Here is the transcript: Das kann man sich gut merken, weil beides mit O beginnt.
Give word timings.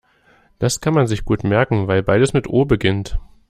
Das 0.57 0.81
kann 0.81 0.95
man 0.95 1.05
sich 1.05 1.25
gut 1.25 1.43
merken, 1.43 1.87
weil 1.87 2.01
beides 2.01 2.33
mit 2.33 2.47
O 2.47 2.65
beginnt. 2.65 3.19